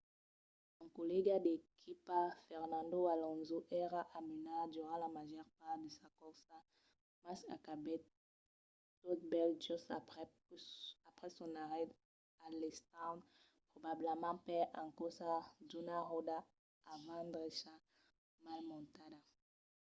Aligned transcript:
son 0.77 0.87
collèga 0.97 1.35
d'equipa 1.45 2.19
fernando 2.47 2.99
alonso 3.15 3.57
èra 3.83 4.01
a 4.17 4.19
menar 4.29 4.63
durant 4.75 4.97
la 5.03 5.09
màger 5.17 5.45
part 5.59 5.79
de 5.85 5.91
la 6.03 6.09
corsa 6.19 6.57
mas 7.23 7.39
acabèt 7.55 8.03
tot 9.03 9.19
bèl 9.31 9.51
just 9.65 9.87
aprèp 9.99 10.29
son 11.37 11.51
arrèst 11.65 11.91
a 12.45 12.45
l'stand 12.59 13.19
probablament 13.71 14.37
per 14.47 14.63
encausa 14.83 15.33
d'una 15.69 15.97
ròda 16.09 16.37
avant-drecha 16.93 17.73
mal 18.45 18.59
montada 18.69 19.19